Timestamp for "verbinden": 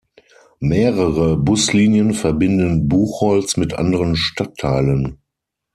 2.15-2.87